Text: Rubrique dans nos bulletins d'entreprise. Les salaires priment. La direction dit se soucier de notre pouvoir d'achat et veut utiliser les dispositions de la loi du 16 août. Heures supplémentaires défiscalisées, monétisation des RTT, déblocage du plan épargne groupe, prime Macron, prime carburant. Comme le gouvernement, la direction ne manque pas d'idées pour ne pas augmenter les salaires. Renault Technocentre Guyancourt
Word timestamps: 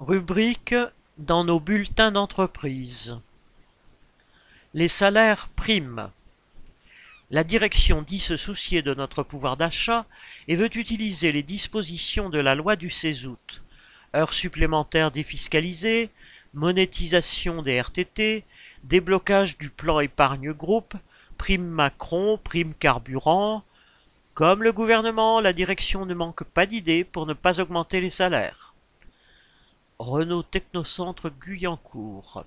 Rubrique 0.00 0.74
dans 1.18 1.44
nos 1.44 1.60
bulletins 1.60 2.10
d'entreprise. 2.10 3.18
Les 4.72 4.88
salaires 4.88 5.48
priment. 5.48 6.10
La 7.30 7.44
direction 7.44 8.00
dit 8.00 8.18
se 8.18 8.38
soucier 8.38 8.80
de 8.80 8.94
notre 8.94 9.22
pouvoir 9.22 9.58
d'achat 9.58 10.06
et 10.48 10.56
veut 10.56 10.74
utiliser 10.74 11.32
les 11.32 11.42
dispositions 11.42 12.30
de 12.30 12.38
la 12.38 12.54
loi 12.54 12.76
du 12.76 12.88
16 12.88 13.26
août. 13.26 13.62
Heures 14.14 14.32
supplémentaires 14.32 15.10
défiscalisées, 15.10 16.08
monétisation 16.54 17.60
des 17.60 17.78
RTT, 17.78 18.44
déblocage 18.84 19.58
du 19.58 19.68
plan 19.68 20.00
épargne 20.00 20.54
groupe, 20.54 20.94
prime 21.36 21.66
Macron, 21.66 22.40
prime 22.42 22.72
carburant. 22.72 23.64
Comme 24.32 24.62
le 24.62 24.72
gouvernement, 24.72 25.42
la 25.42 25.52
direction 25.52 26.06
ne 26.06 26.14
manque 26.14 26.44
pas 26.44 26.64
d'idées 26.64 27.04
pour 27.04 27.26
ne 27.26 27.34
pas 27.34 27.60
augmenter 27.60 28.00
les 28.00 28.08
salaires. 28.08 28.69
Renault 30.00 30.44
Technocentre 30.44 31.30
Guyancourt 31.30 32.46